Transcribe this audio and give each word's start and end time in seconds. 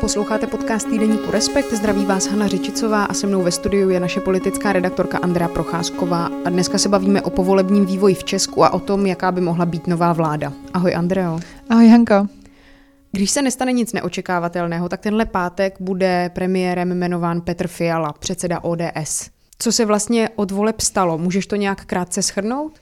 Posloucháte 0.00 0.46
podcast 0.46 0.88
týdeníku 0.88 1.30
Respekt, 1.30 1.72
zdraví 1.72 2.04
vás 2.04 2.26
Hana 2.26 2.46
Řičicová 2.46 3.04
a 3.04 3.14
se 3.14 3.26
mnou 3.26 3.42
ve 3.42 3.52
studiu 3.52 3.90
je 3.90 4.00
naše 4.00 4.20
politická 4.20 4.72
redaktorka 4.72 5.18
Andrea 5.18 5.48
Procházková 5.48 6.30
a 6.44 6.50
dneska 6.50 6.78
se 6.78 6.88
bavíme 6.88 7.22
o 7.22 7.30
povolebním 7.30 7.86
vývoji 7.86 8.14
v 8.14 8.24
Česku 8.24 8.64
a 8.64 8.72
o 8.72 8.80
tom, 8.80 9.06
jaká 9.06 9.32
by 9.32 9.40
mohla 9.40 9.66
být 9.66 9.86
nová 9.86 10.12
vláda. 10.12 10.52
Ahoj 10.74 10.94
Andreo. 10.94 11.40
Ahoj 11.70 11.88
Hanko. 11.88 12.37
Když 13.12 13.30
se 13.30 13.42
nestane 13.42 13.72
nic 13.72 13.92
neočekávatelného, 13.92 14.88
tak 14.88 15.00
tenhle 15.00 15.26
pátek 15.26 15.76
bude 15.80 16.30
premiérem 16.34 16.90
jmenován 16.90 17.40
Petr 17.40 17.66
Fiala, 17.66 18.12
předseda 18.12 18.64
ODS. 18.64 19.30
Co 19.58 19.72
se 19.72 19.84
vlastně 19.84 20.28
od 20.36 20.50
voleb 20.50 20.80
stalo? 20.80 21.18
Můžeš 21.18 21.46
to 21.46 21.56
nějak 21.56 21.84
krátce 21.84 22.22
schrnout? 22.22 22.78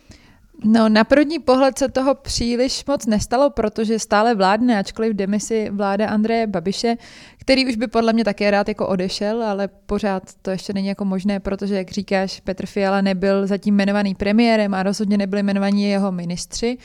No, 0.65 0.89
na 0.89 1.05
první 1.05 1.39
pohled 1.39 1.79
se 1.79 1.89
toho 1.89 2.15
příliš 2.15 2.85
moc 2.85 3.07
nestalo, 3.07 3.51
protože 3.51 3.99
stále 3.99 4.35
vládne, 4.35 4.79
ačkoliv 4.79 5.13
v 5.13 5.17
demisi 5.17 5.71
vláda 5.71 6.09
Andreje 6.09 6.47
Babiše, 6.47 6.97
který 7.41 7.67
už 7.67 7.77
by 7.77 7.87
podle 7.87 8.13
mě 8.13 8.25
také 8.25 8.51
rád 8.51 8.69
jako 8.69 8.87
odešel, 8.89 9.43
ale 9.43 9.69
pořád 9.69 10.23
to 10.43 10.51
ještě 10.51 10.73
není 10.73 10.87
jako 10.87 11.05
možné, 11.05 11.41
protože, 11.41 11.75
jak 11.75 11.91
říkáš, 11.91 12.41
Petr 12.41 12.67
Fiala 12.67 13.01
nebyl 13.01 13.47
zatím 13.47 13.75
jmenovaný 13.75 14.15
premiérem 14.15 14.75
a 14.75 14.83
rozhodně 14.83 15.19
nebyli 15.19 15.41
jmenovaní 15.41 15.83
jeho 15.91 16.13
ministři. 16.13 16.79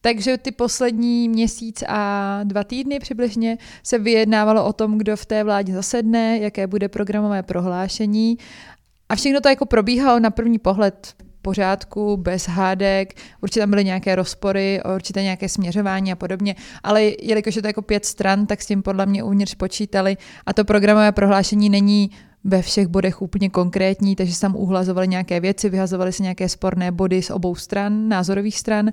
Takže 0.00 0.38
ty 0.38 0.52
poslední 0.52 1.28
měsíc 1.28 1.84
a 1.88 2.40
dva 2.44 2.64
týdny 2.64 2.98
přibližně 2.98 3.58
se 3.82 3.98
vyjednávalo 3.98 4.66
o 4.66 4.72
tom, 4.72 4.98
kdo 4.98 5.16
v 5.16 5.26
té 5.26 5.44
vládě 5.44 5.72
zasedne, 5.72 6.38
jaké 6.38 6.66
bude 6.66 6.88
programové 6.88 7.42
prohlášení. 7.42 8.38
A 9.08 9.16
všechno 9.16 9.40
to 9.40 9.48
jako 9.48 9.66
probíhalo 9.66 10.20
na 10.20 10.30
první 10.30 10.58
pohled 10.58 11.14
pořádku, 11.42 12.16
bez 12.16 12.48
hádek, 12.48 13.14
určitě 13.40 13.60
tam 13.60 13.70
byly 13.70 13.84
nějaké 13.84 14.14
rozpory, 14.14 14.80
určitě 14.94 15.22
nějaké 15.22 15.48
směřování 15.48 16.12
a 16.12 16.16
podobně, 16.16 16.54
ale 16.82 17.02
jelikož 17.22 17.56
je 17.56 17.62
to 17.62 17.68
jako 17.68 17.82
pět 17.82 18.04
stran, 18.04 18.46
tak 18.46 18.62
s 18.62 18.66
tím 18.66 18.82
podle 18.82 19.06
mě 19.06 19.22
uvnitř 19.22 19.54
počítali. 19.54 20.16
A 20.46 20.52
to 20.52 20.64
programové 20.64 21.12
prohlášení 21.12 21.70
není 21.70 22.10
ve 22.44 22.62
všech 22.62 22.86
bodech 22.86 23.22
úplně 23.22 23.50
konkrétní, 23.50 24.16
takže 24.16 24.34
se 24.34 24.40
tam 24.40 24.56
uhlazovali 24.56 25.08
nějaké 25.08 25.40
věci, 25.40 25.68
vyhazovaly 25.68 26.12
se 26.12 26.22
nějaké 26.22 26.48
sporné 26.48 26.92
body 26.92 27.22
z 27.22 27.30
obou 27.30 27.54
stran, 27.54 28.08
názorových 28.08 28.58
stran 28.58 28.90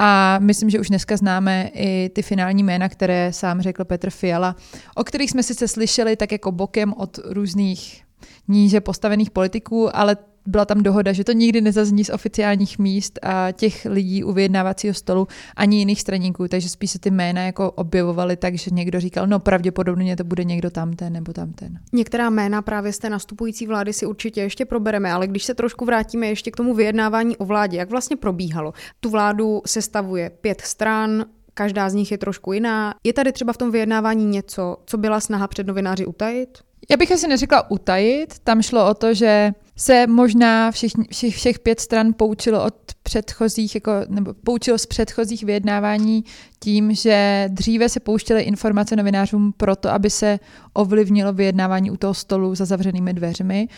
a 0.00 0.38
myslím, 0.38 0.70
že 0.70 0.80
už 0.80 0.88
dneska 0.88 1.16
známe 1.16 1.70
i 1.74 2.10
ty 2.14 2.22
finální 2.22 2.62
jména, 2.62 2.88
které 2.88 3.32
sám 3.32 3.60
řekl 3.60 3.84
Petr 3.84 4.10
Fiala, 4.10 4.56
o 4.94 5.04
kterých 5.04 5.30
jsme 5.30 5.42
sice 5.42 5.68
slyšeli 5.68 6.16
tak 6.16 6.32
jako 6.32 6.52
bokem 6.52 6.94
od 6.96 7.18
různých 7.24 8.04
níže 8.48 8.80
postavených 8.80 9.30
politiků, 9.30 9.96
ale 9.96 10.16
byla 10.48 10.64
tam 10.64 10.82
dohoda, 10.82 11.12
že 11.12 11.24
to 11.24 11.32
nikdy 11.32 11.60
nezazní 11.60 12.04
z 12.04 12.10
oficiálních 12.10 12.78
míst 12.78 13.18
a 13.22 13.52
těch 13.52 13.84
lidí 13.84 14.24
u 14.24 14.32
vyjednávacího 14.32 14.94
stolu 14.94 15.28
ani 15.56 15.78
jiných 15.78 16.00
straníků, 16.00 16.48
takže 16.48 16.68
spíš 16.68 16.90
se 16.90 16.98
ty 16.98 17.10
jména 17.10 17.42
jako 17.42 17.70
objevovaly 17.70 18.36
tak, 18.36 18.54
že 18.54 18.70
někdo 18.70 19.00
říkal, 19.00 19.26
no 19.26 19.38
pravděpodobně 19.38 20.16
to 20.16 20.24
bude 20.24 20.44
někdo 20.44 20.70
tamten 20.70 21.12
nebo 21.12 21.32
tamten. 21.32 21.78
Některá 21.92 22.30
jména 22.30 22.62
právě 22.62 22.92
z 22.92 22.98
té 22.98 23.10
nastupující 23.10 23.66
vlády 23.66 23.92
si 23.92 24.06
určitě 24.06 24.40
ještě 24.40 24.64
probereme, 24.64 25.12
ale 25.12 25.26
když 25.26 25.44
se 25.44 25.54
trošku 25.54 25.84
vrátíme 25.84 26.26
ještě 26.26 26.50
k 26.50 26.56
tomu 26.56 26.74
vyjednávání 26.74 27.36
o 27.36 27.44
vládě, 27.44 27.76
jak 27.76 27.90
vlastně 27.90 28.16
probíhalo? 28.16 28.72
Tu 29.00 29.10
vládu 29.10 29.62
sestavuje 29.66 30.30
pět 30.30 30.60
stran, 30.60 31.24
každá 31.54 31.90
z 31.90 31.94
nich 31.94 32.10
je 32.10 32.18
trošku 32.18 32.52
jiná. 32.52 32.94
Je 33.04 33.12
tady 33.12 33.32
třeba 33.32 33.52
v 33.52 33.56
tom 33.56 33.70
vyjednávání 33.70 34.24
něco, 34.24 34.76
co 34.86 34.98
byla 34.98 35.20
snaha 35.20 35.48
před 35.48 35.66
novináři 35.66 36.06
utajit? 36.06 36.58
Já 36.90 36.96
bych 36.96 37.12
asi 37.12 37.28
neřekla 37.28 37.70
utajit, 37.70 38.38
tam 38.38 38.62
šlo 38.62 38.90
o 38.90 38.94
to, 38.94 39.14
že 39.14 39.52
se 39.78 40.06
možná 40.06 40.70
všech, 40.70 40.90
všech, 41.10 41.36
všech 41.36 41.58
pět 41.58 41.80
stran 41.80 42.12
poučilo 42.16 42.64
od 42.64 42.74
předchozích, 43.02 43.74
jako, 43.74 43.92
nebo 44.08 44.34
poučilo 44.34 44.78
z 44.78 44.86
předchozích 44.86 45.44
vyjednávání 45.44 46.24
tím, 46.60 46.94
že 46.94 47.48
dříve 47.48 47.88
se 47.88 48.00
pouštěly 48.00 48.42
informace 48.42 48.96
novinářům 48.96 49.52
proto, 49.56 49.90
aby 49.90 50.10
se 50.10 50.38
ovlivnilo 50.72 51.32
vyjednávání 51.32 51.90
u 51.90 51.96
toho 51.96 52.14
stolu 52.14 52.54
za 52.54 52.64
zavřenými 52.64 53.14
dveřmi. 53.14 53.68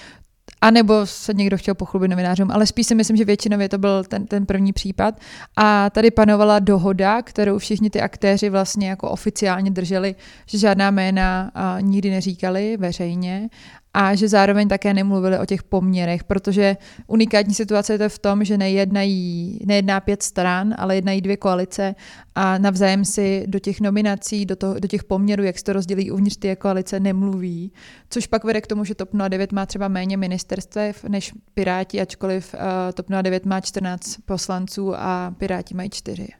A 0.61 0.71
nebo 0.71 1.07
se 1.07 1.35
někdo 1.35 1.57
chtěl 1.57 1.75
pochlubit 1.75 2.11
novinářům, 2.11 2.51
ale 2.51 2.67
spíš 2.67 2.87
si 2.87 2.95
myslím, 2.95 3.17
že 3.17 3.25
většinově 3.25 3.69
to 3.69 3.79
byl 3.79 4.05
ten, 4.05 4.27
ten 4.27 4.47
první 4.47 4.73
případ. 4.73 5.21
A 5.57 5.91
tady 5.91 6.11
panovala 6.11 6.59
dohoda, 6.59 7.23
kterou 7.23 7.59
všichni 7.59 7.91
ty 7.91 8.01
aktéři 8.01 8.49
vlastně 8.49 8.89
jako 8.89 9.11
oficiálně 9.11 9.71
drželi, 9.71 10.15
že 10.47 10.59
žádná 10.59 10.91
jména 10.91 11.51
nikdy 11.81 12.11
neříkali 12.11 12.77
veřejně 12.77 13.49
a 13.95 14.15
že 14.15 14.29
zároveň 14.29 14.69
také 14.69 14.95
nemluvili 14.95 15.39
o 15.39 15.47
těch 15.47 15.63
poměrech, 15.63 16.25
protože 16.25 16.77
unikátní 17.07 17.55
situace 17.55 17.93
je 17.93 17.99
to 17.99 18.09
v 18.09 18.19
tom, 18.19 18.45
že 18.45 18.59
nejednají, 18.59 19.59
nejedná 19.67 20.01
pět 20.01 20.23
stran, 20.23 20.75
ale 20.79 20.95
jednají 20.95 21.21
dvě 21.21 21.37
koalice 21.37 21.95
a 22.35 22.59
navzájem 22.59 23.05
si 23.05 23.45
do 23.47 23.59
těch 23.59 23.81
nominací, 23.81 24.47
do, 24.47 24.57
toho, 24.57 24.75
do 24.75 24.89
těch 24.89 25.05
poměrů, 25.05 25.43
jak 25.43 25.59
se 25.59 25.65
to 25.65 25.73
rozdělí 25.73 26.11
uvnitř 26.11 26.37
ty 26.37 26.57
koalice, 26.57 27.01
nemluví, 27.01 27.73
což 28.11 28.27
pak 28.27 28.45
vede 28.45 28.61
k 28.61 28.67
tomu, 28.67 28.85
že 28.85 28.95
TOP 28.95 29.09
09 29.29 29.53
má 29.53 29.67
třeba 29.67 29.89
méně 29.89 30.17
ministerstev 30.17 31.05
než 31.05 31.33
Piráti, 31.55 32.01
ačkoliv 32.01 32.55
uh, 32.55 32.61
TOP 32.95 33.07
09 33.23 33.47
má 33.47 33.61
14 33.61 34.17
poslanců 34.25 34.95
a 34.95 35.35
Piráti 35.39 35.75
mají 35.75 35.91
čtyři. 35.91 36.40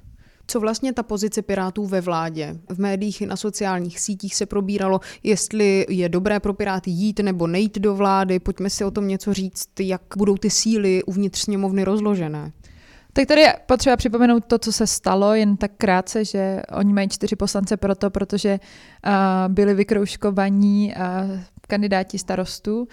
Co 0.51 0.61
vlastně 0.61 0.93
ta 0.93 1.03
pozice 1.03 1.43
Pirátů 1.43 1.87
ve 1.87 2.01
vládě? 2.01 2.57
V 2.69 2.79
médiích 2.79 3.21
i 3.21 3.27
na 3.27 3.37
sociálních 3.37 4.01
sítích 4.01 4.35
se 4.35 4.47
probíralo, 4.47 5.01
jestli 5.23 5.87
je 5.89 6.09
dobré 6.09 6.41
pro 6.41 6.55
Piráty 6.55 6.91
jít 6.91 7.19
nebo 7.19 7.47
nejít 7.47 7.79
do 7.79 7.95
vlády. 7.95 8.39
Pojďme 8.39 8.71
si 8.71 8.85
o 8.85 8.91
tom 8.91 9.09
něco 9.09 9.35
říct, 9.35 9.69
jak 9.81 10.03
budou 10.17 10.37
ty 10.37 10.51
síly 10.51 11.03
uvnitř 11.03 11.41
sněmovny 11.41 11.85
rozložené. 11.85 12.53
Tak 13.13 13.27
tady 13.27 13.41
je 13.41 13.55
potřeba 13.67 13.97
připomenout 13.97 14.45
to, 14.45 14.59
co 14.59 14.73
se 14.73 14.87
stalo, 14.87 15.35
jen 15.35 15.57
tak 15.57 15.71
krátce, 15.79 16.25
že 16.25 16.63
oni 16.73 16.93
mají 16.93 17.09
čtyři 17.09 17.37
poslance 17.37 17.77
proto, 17.77 18.11
protože 18.11 18.61
uh, 19.07 19.55
byli 19.55 19.75
vykrouškovaní 19.75 20.95
uh, 20.97 21.41
kandidáti 21.69 22.19
starostů 22.19 22.89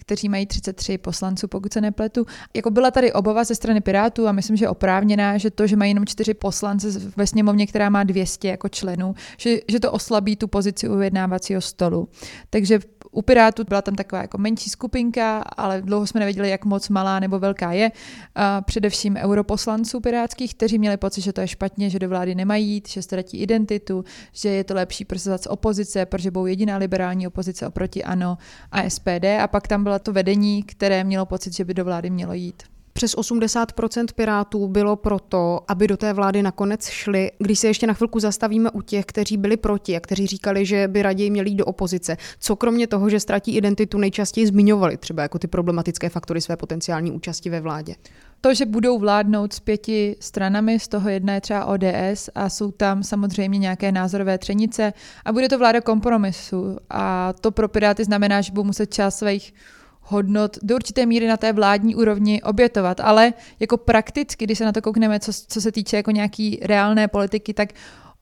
kteří 0.00 0.28
mají 0.28 0.46
33 0.46 0.98
poslanců, 0.98 1.48
pokud 1.48 1.72
se 1.72 1.80
nepletu. 1.80 2.26
Jako 2.54 2.70
byla 2.70 2.90
tady 2.90 3.12
obava 3.12 3.44
ze 3.44 3.54
strany 3.54 3.80
Pirátů 3.80 4.28
a 4.28 4.32
myslím, 4.32 4.56
že 4.56 4.68
oprávněná, 4.68 5.38
že 5.38 5.50
to, 5.50 5.66
že 5.66 5.76
mají 5.76 5.90
jenom 5.90 6.06
čtyři 6.06 6.34
poslance 6.34 6.88
ve 7.16 7.26
sněmovně, 7.26 7.66
která 7.66 7.90
má 7.90 8.04
200 8.04 8.48
jako 8.48 8.68
členů, 8.68 9.14
že, 9.38 9.58
že 9.68 9.80
to 9.80 9.92
oslabí 9.92 10.36
tu 10.36 10.48
pozici 10.48 10.88
ujednávacího 10.88 11.60
stolu. 11.60 12.08
Takže 12.50 12.78
u 13.12 13.22
Pirátů 13.22 13.64
byla 13.68 13.82
tam 13.82 13.94
taková 13.94 14.22
jako 14.22 14.38
menší 14.38 14.70
skupinka, 14.70 15.38
ale 15.38 15.82
dlouho 15.82 16.06
jsme 16.06 16.20
nevěděli, 16.20 16.50
jak 16.50 16.64
moc 16.64 16.88
malá 16.88 17.20
nebo 17.20 17.38
velká 17.38 17.72
je. 17.72 17.92
A 18.34 18.60
především 18.60 19.16
europoslanců 19.16 20.00
pirátských, 20.00 20.54
kteří 20.54 20.78
měli 20.78 20.96
pocit, 20.96 21.20
že 21.20 21.32
to 21.32 21.40
je 21.40 21.48
špatně, 21.48 21.90
že 21.90 21.98
do 21.98 22.08
vlády 22.08 22.34
nemají 22.34 22.68
jít, 22.68 22.88
že 22.88 23.02
ztratí 23.02 23.38
identitu, 23.38 24.04
že 24.32 24.48
je 24.48 24.64
to 24.64 24.74
lepší 24.74 25.04
prosazovat 25.04 25.42
z 25.42 25.46
opozice, 25.46 26.06
protože 26.06 26.30
budou 26.30 26.46
jediná 26.46 26.76
liberální 26.76 27.26
opozice 27.26 27.66
oproti 27.66 28.04
ANO 28.04 28.38
a 28.72 28.90
SPD. 28.90 29.24
A 29.42 29.46
pak 29.46 29.68
tam 29.68 29.82
bylo 29.82 29.98
to 29.98 30.12
vedení, 30.12 30.62
které 30.62 31.04
mělo 31.04 31.26
pocit, 31.26 31.52
že 31.52 31.64
by 31.64 31.74
do 31.74 31.84
vlády 31.84 32.10
mělo 32.10 32.32
jít. 32.32 32.71
Přes 32.92 33.16
80% 33.16 34.06
Pirátů 34.14 34.68
bylo 34.68 34.96
proto, 34.96 35.60
aby 35.68 35.86
do 35.86 35.96
té 35.96 36.12
vlády 36.12 36.42
nakonec 36.42 36.88
šli. 36.88 37.30
Když 37.38 37.58
se 37.58 37.66
ještě 37.66 37.86
na 37.86 37.94
chvilku 37.94 38.20
zastavíme 38.20 38.70
u 38.70 38.82
těch, 38.82 39.04
kteří 39.04 39.36
byli 39.36 39.56
proti 39.56 39.96
a 39.96 40.00
kteří 40.00 40.26
říkali, 40.26 40.66
že 40.66 40.88
by 40.88 41.02
raději 41.02 41.30
měli 41.30 41.50
jít 41.50 41.56
do 41.56 41.64
opozice, 41.64 42.16
co 42.38 42.56
kromě 42.56 42.86
toho, 42.86 43.08
že 43.08 43.20
ztratí 43.20 43.56
identitu, 43.56 43.98
nejčastěji 43.98 44.46
zmiňovali 44.46 44.96
třeba 44.96 45.22
jako 45.22 45.38
ty 45.38 45.46
problematické 45.46 46.08
faktory 46.08 46.40
své 46.40 46.56
potenciální 46.56 47.12
účasti 47.12 47.50
ve 47.50 47.60
vládě? 47.60 47.94
To, 48.40 48.54
že 48.54 48.66
budou 48.66 48.98
vládnout 48.98 49.52
s 49.52 49.60
pěti 49.60 50.16
stranami, 50.20 50.80
z 50.80 50.88
toho 50.88 51.08
jedna 51.08 51.34
je 51.34 51.40
třeba 51.40 51.64
ODS 51.64 52.30
a 52.34 52.48
jsou 52.48 52.70
tam 52.70 53.02
samozřejmě 53.02 53.58
nějaké 53.58 53.92
názorové 53.92 54.38
třenice 54.38 54.92
a 55.24 55.32
bude 55.32 55.48
to 55.48 55.58
vláda 55.58 55.80
kompromisu. 55.80 56.76
A 56.90 57.32
to 57.40 57.50
pro 57.50 57.68
Piráty 57.68 58.04
znamená, 58.04 58.40
že 58.40 58.52
budou 58.52 58.64
muset 58.64 58.94
část 58.94 59.18
svých 59.18 59.54
hodnot 60.02 60.58
do 60.62 60.74
určité 60.74 61.06
míry 61.06 61.26
na 61.26 61.36
té 61.36 61.52
vládní 61.52 61.94
úrovni 61.94 62.42
obětovat, 62.42 63.00
ale 63.00 63.32
jako 63.60 63.76
prakticky, 63.76 64.44
když 64.44 64.58
se 64.58 64.64
na 64.64 64.72
to 64.72 64.82
koukneme, 64.82 65.20
co, 65.20 65.32
co 65.48 65.60
se 65.60 65.72
týče 65.72 65.96
jako 65.96 66.10
nějaký 66.10 66.58
reálné 66.62 67.08
politiky, 67.08 67.54
tak 67.54 67.68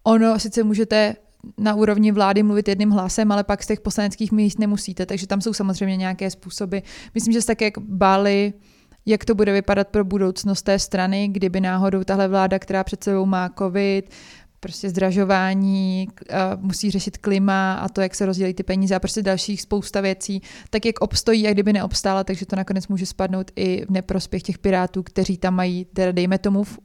ono 0.03 0.39
sice 0.39 0.63
můžete 0.63 1.15
na 1.59 1.75
úrovni 1.75 2.13
vlády 2.13 2.43
mluvit 2.43 2.69
jedným 2.69 2.91
hlasem, 2.91 3.33
ale 3.33 3.45
pak 3.45 3.63
z 3.63 3.67
těch 3.67 3.81
poslaneckých 3.81 4.33
míst 4.33 4.59
nemusíte, 4.59 5.07
takže 5.07 5.27
tam 5.27 5.41
jsou 5.41 5.53
samozřejmě 5.53 5.97
nějaké 5.97 6.31
způsoby. 6.31 6.79
Myslím, 7.15 7.33
že 7.33 7.41
se 7.41 7.47
také 7.47 7.71
báli 7.79 8.53
jak 9.07 9.25
to 9.25 9.35
bude 9.35 9.53
vypadat 9.53 9.89
pro 9.89 10.05
budoucnost 10.05 10.63
té 10.63 10.79
strany, 10.79 11.29
kdyby 11.29 11.61
náhodou 11.61 12.05
tahle 12.05 12.29
vláda, 12.29 12.59
která 12.59 12.85
před 12.85 13.05
sebou 13.05 13.27
má 13.27 13.51
covid, 13.59 14.11
prostě 14.61 14.91
zdražování, 14.91 16.09
musí 16.57 16.91
řešit 16.91 17.19
klima 17.19 17.75
a 17.75 17.89
to, 17.89 18.01
jak 18.01 18.15
se 18.15 18.27
rozdělí 18.27 18.55
ty 18.55 18.63
peníze 18.63 18.95
a 18.95 19.01
prostě 19.01 19.23
dalších 19.23 19.63
spousta 19.63 20.01
věcí, 20.01 20.43
tak 20.71 20.87
jak 20.87 21.01
obstojí 21.01 21.49
a 21.49 21.53
kdyby 21.53 21.73
neobstála, 21.73 22.25
takže 22.25 22.47
to 22.47 22.57
nakonec 22.57 22.89
může 22.89 23.07
spadnout 23.07 23.51
i 23.57 23.85
v 23.87 23.91
neprospěch 23.91 24.43
těch 24.43 24.59
pirátů, 24.59 25.03
kteří 25.03 25.39
tam 25.39 25.55
mají, 25.55 25.85
teda 25.85 26.13
dejme 26.13 26.39
tomu, 26.39 26.65
v, 26.65 26.79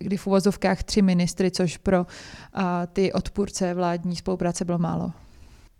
kdy 0.00 0.16
v 0.16 0.26
uvozovkách 0.26 0.82
tři 0.82 1.02
ministry, 1.02 1.50
což 1.50 1.76
pro 1.76 2.06
ty 2.92 3.12
odpůrce 3.12 3.74
vládní 3.74 4.16
spolupráce 4.16 4.64
bylo 4.64 4.78
málo. 4.78 5.12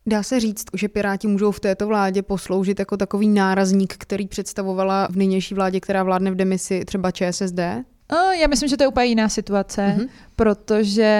Dá 0.09 0.23
se 0.23 0.41
říct, 0.41 0.65
že 0.75 0.89
Piráti 0.89 1.27
můžou 1.27 1.51
v 1.51 1.61
této 1.61 1.87
vládě 1.87 2.23
posloužit 2.23 2.79
jako 2.79 2.97
takový 2.97 3.29
nárazník, 3.29 3.95
který 3.99 4.27
představovala 4.27 5.09
v 5.11 5.17
nynější 5.17 5.55
vládě, 5.55 5.81
která 5.81 6.03
vládne 6.03 6.31
v 6.31 6.35
demisi 6.35 6.85
třeba 6.85 7.11
ČSSD? 7.11 7.61
Já 8.41 8.47
myslím, 8.49 8.69
že 8.69 8.77
to 8.77 8.85
je 8.85 8.89
úplně 8.89 9.07
jiná 9.07 9.29
situace, 9.29 9.95
mm-hmm. 9.99 10.09
protože 10.37 11.11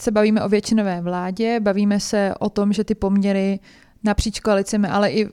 se 0.00 0.10
bavíme 0.10 0.42
o 0.42 0.48
většinové 0.48 1.00
vládě, 1.00 1.60
bavíme 1.60 2.00
se 2.00 2.34
o 2.38 2.50
tom, 2.50 2.72
že 2.72 2.84
ty 2.84 2.94
poměry 2.94 3.58
napříč 4.04 4.40
koalicemi, 4.40 4.88
ale 4.88 5.10
i 5.10 5.28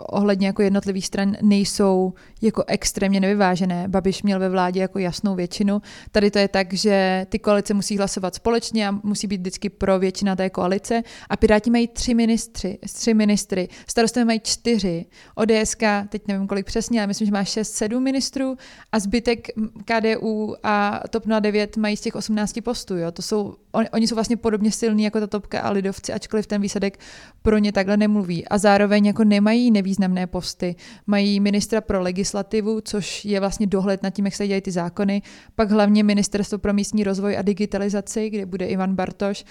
ohledně 0.00 0.46
jako 0.46 0.62
jednotlivých 0.62 1.06
stran 1.06 1.36
nejsou 1.42 2.12
jako 2.42 2.64
extrémně 2.66 3.20
nevyvážené. 3.20 3.88
Babiš 3.88 4.22
měl 4.22 4.38
ve 4.38 4.48
vládě 4.48 4.80
jako 4.80 4.98
jasnou 4.98 5.34
většinu. 5.34 5.82
Tady 6.10 6.30
to 6.30 6.38
je 6.38 6.48
tak, 6.48 6.72
že 6.72 7.26
ty 7.28 7.38
koalice 7.38 7.74
musí 7.74 7.96
hlasovat 7.98 8.34
společně 8.34 8.88
a 8.88 8.90
musí 9.02 9.26
být 9.26 9.40
vždycky 9.40 9.70
pro 9.70 9.98
většina 9.98 10.36
té 10.36 10.50
koalice. 10.50 11.02
A 11.28 11.36
Piráti 11.36 11.70
mají 11.70 11.88
tři 11.88 12.14
ministři, 12.14 12.78
tři 12.94 13.14
ministry, 13.14 13.68
starostové 13.86 14.24
mají 14.24 14.40
čtyři, 14.44 15.06
ODS, 15.34 15.76
teď 16.08 16.28
nevím 16.28 16.46
kolik 16.46 16.66
přesně, 16.66 17.00
ale 17.00 17.06
myslím, 17.06 17.26
že 17.26 17.32
má 17.32 17.44
šest, 17.44 17.72
sedm 17.72 18.02
ministrů 18.02 18.56
a 18.92 18.98
zbytek 18.98 19.48
KDU 19.84 20.54
a 20.62 21.00
TOP 21.10 21.24
09 21.40 21.76
mají 21.76 21.96
z 21.96 22.00
těch 22.00 22.14
18 22.14 22.58
postů. 22.64 22.96
Jo. 22.96 23.12
To 23.12 23.22
jsou, 23.22 23.54
on, 23.72 23.84
oni 23.92 24.08
jsou 24.08 24.14
vlastně 24.14 24.36
podobně 24.36 24.72
silní 24.72 25.04
jako 25.04 25.20
ta 25.20 25.26
topka 25.26 25.60
a 25.60 25.70
lidovci, 25.70 26.12
ačkoliv 26.12 26.46
ten 26.46 26.62
výsledek 26.62 26.98
pro 27.42 27.58
ně 27.58 27.72
takhle 27.72 27.96
nemluví. 27.96 28.48
A 28.48 28.58
zároveň 28.58 29.06
jako 29.06 29.24
nemají 29.24 29.70
nevýznamné 29.90 30.26
posty. 30.26 30.76
Mají 31.06 31.40
ministra 31.40 31.80
pro 31.80 32.02
legislativu, 32.02 32.80
což 32.80 33.24
je 33.24 33.40
vlastně 33.40 33.66
dohled 33.66 34.02
nad 34.02 34.10
tím, 34.10 34.24
jak 34.24 34.34
se 34.34 34.46
dělají 34.46 34.62
ty 34.62 34.70
zákony, 34.70 35.22
pak 35.54 35.70
hlavně 35.70 36.04
ministerstvo 36.04 36.58
pro 36.58 36.72
místní 36.72 37.04
rozvoj 37.04 37.38
a 37.38 37.42
digitalizaci, 37.42 38.30
kde 38.30 38.46
bude 38.46 38.66
Ivan 38.66 38.94
Bartoš 38.94 39.44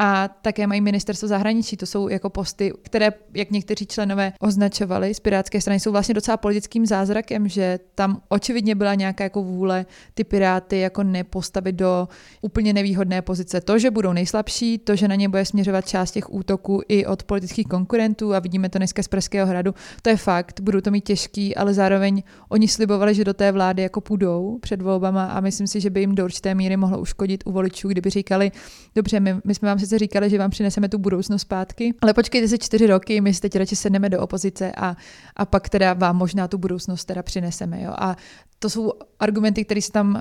a 0.00 0.28
také 0.28 0.66
mají 0.66 0.80
ministerstvo 0.80 1.28
zahraničí. 1.28 1.76
To 1.76 1.86
jsou 1.86 2.08
jako 2.08 2.30
posty, 2.30 2.72
které, 2.82 3.12
jak 3.34 3.50
někteří 3.50 3.86
členové 3.86 4.32
označovali 4.40 5.14
z 5.14 5.20
Pirátské 5.20 5.60
strany, 5.60 5.80
jsou 5.80 5.92
vlastně 5.92 6.14
docela 6.14 6.36
politickým 6.36 6.86
zázrakem, 6.86 7.48
že 7.48 7.78
tam 7.94 8.22
očividně 8.28 8.74
byla 8.74 8.94
nějaká 8.94 9.24
jako 9.24 9.42
vůle 9.42 9.86
ty 10.14 10.24
Piráty 10.24 10.78
jako 10.78 11.02
nepostavit 11.02 11.76
do 11.76 12.08
úplně 12.42 12.72
nevýhodné 12.72 13.22
pozice. 13.22 13.60
To, 13.60 13.78
že 13.78 13.90
budou 13.90 14.12
nejslabší, 14.12 14.78
to, 14.78 14.96
že 14.96 15.08
na 15.08 15.14
ně 15.14 15.28
bude 15.28 15.44
směřovat 15.44 15.88
část 15.88 16.10
těch 16.10 16.32
útoků 16.32 16.82
i 16.88 17.06
od 17.06 17.22
politických 17.22 17.66
konkurentů 17.66 18.34
a 18.34 18.38
vidíme 18.38 18.68
to 18.68 18.78
dneska 18.78 19.02
z 19.02 19.08
Pražského 19.08 19.46
hradu, 19.46 19.74
to 20.02 20.10
je 20.10 20.16
fakt, 20.16 20.60
budou 20.60 20.80
to 20.80 20.90
mít 20.90 21.04
těžký, 21.04 21.56
ale 21.56 21.74
zároveň 21.74 22.22
oni 22.48 22.68
slibovali, 22.68 23.14
že 23.14 23.24
do 23.24 23.34
té 23.34 23.52
vlády 23.52 23.82
jako 23.82 24.00
půjdou 24.00 24.58
před 24.60 24.82
volbama 24.82 25.24
a 25.24 25.40
myslím 25.40 25.66
si, 25.66 25.80
že 25.80 25.90
by 25.90 26.00
jim 26.00 26.14
do 26.14 26.24
určité 26.24 26.54
míry 26.54 26.76
mohlo 26.76 27.00
uškodit 27.00 27.42
u 27.46 27.52
voličů, 27.52 27.88
kdyby 27.88 28.10
říkali, 28.10 28.52
dobře, 28.94 29.20
my, 29.20 29.36
my 29.44 29.54
jsme 29.54 29.68
vám 29.68 29.78
sice 29.88 29.98
říkali, 29.98 30.30
že 30.30 30.38
vám 30.38 30.50
přineseme 30.50 30.88
tu 30.88 30.98
budoucnost 30.98 31.42
zpátky, 31.42 31.94
ale 32.02 32.14
počkejte 32.14 32.48
si 32.48 32.58
čtyři 32.58 32.86
roky, 32.86 33.20
my 33.20 33.34
si 33.34 33.40
teď 33.40 33.56
radši 33.56 33.76
sedneme 33.76 34.08
do 34.08 34.20
opozice 34.20 34.72
a, 34.76 34.96
a 35.36 35.46
pak 35.46 35.68
teda 35.68 35.94
vám 35.94 36.16
možná 36.16 36.48
tu 36.48 36.58
budoucnost 36.58 37.04
teda 37.04 37.22
přineseme. 37.22 37.82
Jo? 37.82 37.92
A 37.98 38.16
to 38.58 38.70
jsou 38.70 38.92
argumenty, 39.20 39.64
které 39.64 39.82
se 39.82 39.92
tam 39.92 40.14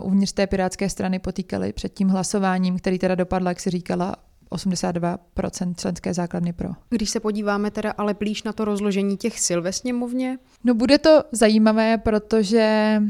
uh, 0.00 0.06
uvnitř 0.06 0.32
té 0.32 0.46
pirátské 0.46 0.88
strany 0.88 1.18
potýkaly 1.18 1.72
před 1.72 1.94
tím 1.94 2.08
hlasováním, 2.08 2.78
který 2.78 2.98
teda 2.98 3.14
dopadl, 3.14 3.48
jak 3.48 3.60
si 3.60 3.70
říkala, 3.70 4.16
82% 4.50 5.74
členské 5.74 6.14
základny 6.14 6.52
pro. 6.52 6.68
Když 6.88 7.10
se 7.10 7.20
podíváme 7.20 7.70
teda 7.70 7.94
ale 7.98 8.14
blíž 8.14 8.42
na 8.42 8.52
to 8.52 8.64
rozložení 8.64 9.16
těch 9.16 9.40
sil 9.46 9.58
ve 9.62 9.72
sněmovně? 9.72 10.38
No 10.64 10.74
bude 10.74 10.98
to 10.98 11.22
zajímavé, 11.32 11.98
protože 11.98 13.02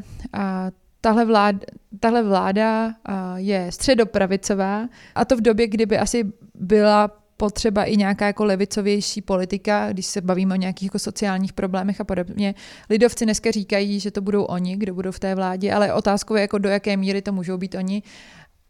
tahle 1.01 1.25
vláda, 1.25 1.59
tahle 2.01 2.23
vláda 2.23 2.95
je 3.37 3.73
středopravicová 3.73 4.89
a 5.15 5.25
to 5.25 5.37
v 5.37 5.41
době, 5.41 5.67
kdyby 5.67 5.99
asi 5.99 6.33
byla 6.55 7.11
potřeba 7.37 7.85
i 7.85 7.97
nějaká 7.97 8.27
jako 8.27 8.45
levicovější 8.45 9.23
politika, 9.23 9.93
když 9.93 10.07
se 10.07 10.21
bavíme 10.21 10.55
o 10.55 10.57
nějakých 10.57 10.87
jako 10.87 10.99
sociálních 10.99 11.53
problémech 11.53 12.01
a 12.01 12.05
podobně. 12.05 12.55
Lidovci 12.91 13.25
dneska 13.25 13.51
říkají, 13.51 14.01
že 14.01 14.11
to 14.11 14.21
budou 14.21 14.45
oni, 14.45 14.77
kdo 14.77 14.95
budou 14.95 15.13
v 15.13 15.19
té 15.19 15.35
vládě, 15.35 15.73
ale 15.73 15.93
otázkou 15.93 16.35
je, 16.35 16.41
jako 16.41 16.59
do 16.59 16.69
jaké 16.69 16.97
míry 16.97 17.23
to 17.23 17.33
můžou 17.33 17.57
být 17.57 17.75
oni. 17.75 18.03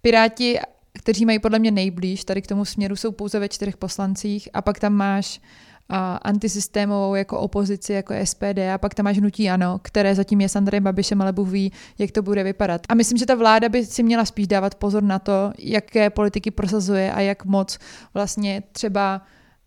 Piráti, 0.03 0.59
kteří 0.93 1.27
mají 1.27 1.39
podle 1.39 1.59
mě 1.59 1.71
nejblíž 1.71 2.25
tady 2.25 2.43
k 2.43 2.47
tomu 2.47 2.65
směru, 2.65 2.97
jsou 2.97 3.13
pouze 3.13 3.39
ve 3.39 3.49
čtyřech 3.49 3.77
poslancích 3.77 4.49
a 4.53 4.63
pak 4.63 4.79
tam 4.79 4.93
máš 4.93 5.41
a 5.41 5.41
antisystémovou 6.23 7.15
jako 7.15 7.39
opozici, 7.39 7.93
jako 7.93 8.15
SPD 8.25 8.59
a 8.75 8.79
pak 8.79 8.95
tam 8.95 9.05
máš 9.05 9.19
hnutí 9.19 9.51
ano, 9.51 9.81
které 9.83 10.15
zatím 10.15 10.41
je 10.41 10.49
s 10.49 10.57
Andrejem 10.57 10.85
Babišem, 10.85 11.23
ale 11.23 11.33
Bůh 11.33 11.49
ví, 11.49 11.73
jak 11.99 12.11
to 12.11 12.23
bude 12.23 12.45
vypadat. 12.45 12.81
A 12.89 12.95
myslím, 12.95 13.19
že 13.19 13.27
ta 13.27 13.35
vláda 13.35 13.69
by 13.69 13.87
si 13.87 14.03
měla 14.03 14.25
spíš 14.25 14.47
dávat 14.47 14.75
pozor 14.75 15.03
na 15.03 15.19
to, 15.19 15.53
jaké 15.59 16.11
politiky 16.11 16.51
prosazuje 16.51 17.13
a 17.13 17.21
jak 17.21 17.45
moc 17.45 17.79
vlastně 18.15 18.63
třeba 18.73 19.23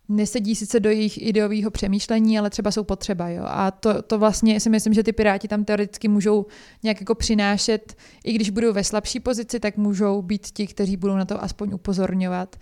nesedí 0.08 0.56
sice 0.56 0.80
do 0.80 0.90
jejich 0.90 1.22
ideového 1.26 1.70
přemýšlení, 1.70 2.38
ale 2.38 2.50
třeba 2.50 2.70
jsou 2.70 2.84
potřeba. 2.84 3.28
Jo? 3.28 3.44
A 3.46 3.70
to, 3.70 4.02
to 4.02 4.18
vlastně 4.18 4.60
si 4.60 4.70
myslím, 4.70 4.94
že 4.94 5.02
ty 5.02 5.12
piráti 5.12 5.48
tam 5.48 5.64
teoreticky 5.64 6.08
můžou 6.08 6.46
nějak 6.82 7.00
jako 7.00 7.14
přinášet, 7.14 7.96
i 8.24 8.32
když 8.32 8.50
budou 8.50 8.72
ve 8.72 8.84
slabší 8.84 9.20
pozici, 9.20 9.60
tak 9.60 9.76
můžou 9.76 10.22
být 10.22 10.46
ti, 10.46 10.66
kteří 10.66 10.96
budou 10.96 11.16
na 11.16 11.24
to 11.24 11.44
aspoň 11.44 11.74
upozorňovat 11.74 12.56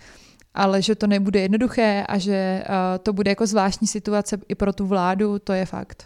ale 0.53 0.81
že 0.81 0.95
to 0.95 1.07
nebude 1.07 1.39
jednoduché 1.39 2.05
a 2.07 2.17
že 2.17 2.63
uh, 2.69 2.73
to 3.03 3.13
bude 3.13 3.31
jako 3.31 3.47
zvláštní 3.47 3.87
situace 3.87 4.37
i 4.47 4.55
pro 4.55 4.73
tu 4.73 4.85
vládu, 4.85 5.39
to 5.39 5.53
je 5.53 5.65
fakt. 5.65 6.05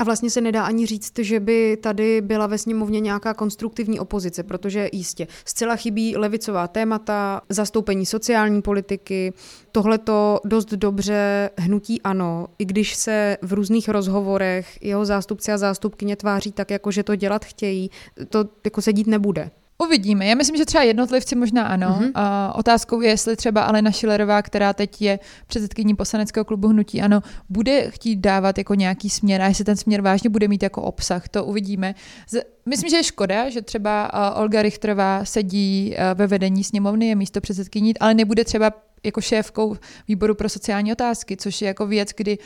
A 0.00 0.04
vlastně 0.04 0.30
se 0.30 0.40
nedá 0.40 0.64
ani 0.64 0.86
říct, 0.86 1.18
že 1.18 1.40
by 1.40 1.76
tady 1.76 2.20
byla 2.20 2.46
ve 2.46 2.58
sněmovně 2.58 3.00
nějaká 3.00 3.34
konstruktivní 3.34 4.00
opozice, 4.00 4.42
protože 4.42 4.88
jistě 4.92 5.26
zcela 5.44 5.76
chybí 5.76 6.16
levicová 6.16 6.68
témata, 6.68 7.40
zastoupení 7.48 8.06
sociální 8.06 8.62
politiky, 8.62 9.32
tohle 9.72 9.98
to 9.98 10.40
dost 10.44 10.68
dobře 10.68 11.50
hnutí 11.58 12.02
ano, 12.02 12.46
i 12.58 12.64
když 12.64 12.94
se 12.94 13.36
v 13.42 13.52
různých 13.52 13.88
rozhovorech 13.88 14.78
jeho 14.82 15.04
zástupci 15.04 15.52
a 15.52 15.58
zástupkyně 15.58 16.16
tváří 16.16 16.52
tak, 16.52 16.70
jako 16.70 16.90
že 16.90 17.02
to 17.02 17.16
dělat 17.16 17.44
chtějí, 17.44 17.90
to 18.28 18.44
jako 18.64 18.82
sedít 18.82 19.06
nebude. 19.06 19.50
Uvidíme. 19.84 20.26
Já 20.26 20.34
myslím, 20.34 20.56
že 20.56 20.64
třeba 20.64 20.84
jednotlivci 20.84 21.36
možná 21.36 21.66
ano. 21.66 21.98
Mm-hmm. 22.00 22.10
A 22.14 22.54
otázkou 22.54 23.00
je, 23.00 23.10
jestli 23.10 23.36
třeba 23.36 23.62
Alena 23.62 23.90
Šilerová, 23.90 24.42
která 24.42 24.72
teď 24.72 25.02
je 25.02 25.18
předsedkyní 25.46 25.96
poslaneckého 25.96 26.44
klubu 26.44 26.68
Hnutí 26.68 27.02
Ano, 27.02 27.22
bude 27.48 27.90
chtít 27.90 28.16
dávat 28.16 28.58
jako 28.58 28.74
nějaký 28.74 29.10
směr 29.10 29.42
a 29.42 29.46
jestli 29.46 29.64
ten 29.64 29.76
směr 29.76 30.00
vážně 30.00 30.30
bude 30.30 30.48
mít 30.48 30.62
jako 30.62 30.82
obsah, 30.82 31.28
to 31.28 31.44
uvidíme. 31.44 31.94
Z- 32.28 32.42
myslím, 32.66 32.90
že 32.90 32.96
je 32.96 33.04
škoda, 33.04 33.50
že 33.50 33.62
třeba 33.62 34.10
Olga 34.36 34.62
Richterová 34.62 35.24
sedí 35.24 35.96
ve 36.14 36.26
vedení 36.26 36.64
sněmovny, 36.64 37.08
je 37.08 37.14
místo 37.14 37.40
předsedkyní, 37.40 37.98
ale 37.98 38.14
nebude 38.14 38.44
třeba 38.44 38.72
jako 39.04 39.20
šéfkou 39.20 39.76
výboru 40.08 40.34
pro 40.34 40.48
sociální 40.48 40.92
otázky, 40.92 41.36
což 41.36 41.62
je 41.62 41.68
jako 41.68 41.86
věc, 41.86 42.08
kdy 42.16 42.38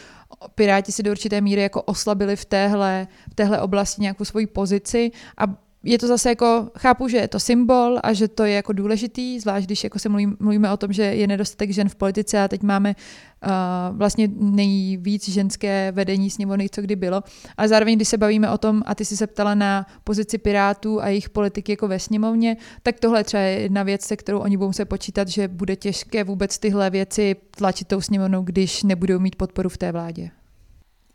Piráti 0.55 0.93
si 0.93 1.03
do 1.03 1.11
určité 1.11 1.41
míry 1.41 1.63
jako 1.63 1.83
oslabili 1.83 2.37
v 2.37 2.45
téhle, 2.45 3.07
v 3.31 3.35
téhle 3.35 3.61
oblasti 3.61 4.03
nějakou 4.03 4.25
svoji 4.25 4.47
pozici 4.47 5.11
a 5.39 5.64
je 5.85 5.99
to 5.99 6.07
zase 6.07 6.29
jako, 6.29 6.69
chápu, 6.79 7.09
že 7.09 7.17
je 7.17 7.29
to 7.29 7.41
symbol 7.41 7.99
a 8.03 8.13
že 8.13 8.29
to 8.29 8.45
je 8.45 8.55
jako 8.55 8.73
důležitý, 8.73 9.41
zvlášť 9.41 9.67
když 9.67 9.85
jako 9.85 9.99
se 9.99 10.09
mluvím, 10.09 10.37
mluvíme 10.41 10.73
o 10.73 10.77
tom, 10.77 10.93
že 10.93 11.03
je 11.03 11.27
nedostatek 11.27 11.71
žen 11.71 11.89
v 11.89 11.95
politice 11.95 12.43
a 12.43 12.49
teď 12.49 12.63
máme 12.63 12.95
uh, 12.95 13.97
vlastně 13.97 14.29
nejvíc 14.39 15.29
ženské 15.29 15.93
vedení 15.93 16.31
sněmovny, 16.31 16.69
co 16.69 16.83
kdy 16.83 16.97
bylo. 16.97 17.23
Ale 17.57 17.69
zároveň, 17.69 17.97
když 17.97 18.09
se 18.09 18.19
bavíme 18.19 18.51
o 18.51 18.59
tom, 18.59 18.83
a 18.87 18.95
ty 18.95 19.05
jsi 19.05 19.17
se 19.17 19.27
ptala 19.27 19.55
na 19.55 19.87
pozici 20.05 20.39
Pirátů 20.39 21.03
a 21.03 21.09
jejich 21.09 21.31
politiky 21.31 21.73
jako 21.73 21.89
ve 21.89 21.99
sněmovně, 21.99 22.57
tak 22.83 23.01
tohle 23.01 23.25
třeba 23.25 23.43
je 23.43 23.61
jedna 23.61 23.83
věc, 23.83 24.03
se 24.03 24.17
kterou 24.17 24.39
oni 24.39 24.57
budou 24.57 24.73
se 24.73 24.85
počítat, 24.85 25.29
že 25.29 25.49
bude 25.49 25.77
těžké 25.77 26.25
vůbec 26.25 26.59
tyhle 26.59 26.91
věci 26.91 27.37
tlačit 27.57 27.89
tou 27.89 28.01
sněmovnou, 28.01 28.43
když 28.43 28.83
nebudou 28.83 29.19
mít 29.19 29.37
podporu 29.37 29.69
v 29.69 29.77
té 29.77 29.93
vládě. 29.93 30.31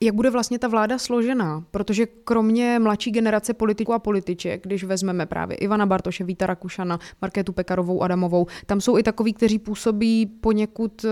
Jak 0.04 0.16
bude 0.16 0.30
vlastně 0.30 0.60
ta 0.60 0.68
vláda 0.68 0.98
složená? 0.98 1.64
Protože 1.72 2.06
kromě 2.06 2.80
mladší 2.80 3.12
generace 3.12 3.54
politiků 3.54 3.94
a 3.94 4.00
političek, 4.00 4.64
když 4.64 4.84
vezmeme 4.84 5.26
právě 5.26 5.58
Ivana 5.58 5.86
Bartoše, 5.86 6.24
Víta 6.24 6.46
Rakušana, 6.46 7.00
Markétu 7.22 7.54
Pekarovou, 7.54 8.04
Adamovou, 8.04 8.48
tam 8.66 8.82
jsou 8.82 8.98
i 8.98 9.04
takový, 9.04 9.34
kteří 9.34 9.60
působí 9.60 10.26
poněkud 10.26 11.04
uh, 11.04 11.10